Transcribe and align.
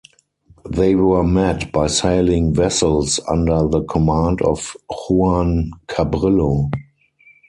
They 0.67 0.95
were 0.95 1.23
met 1.23 1.71
by 1.71 1.85
sailing 1.85 2.55
vessels 2.55 3.19
under 3.27 3.67
the 3.67 3.83
command 3.83 4.41
of 4.41 4.75
Juan 4.89 5.69
Cabrillo. 5.87 6.71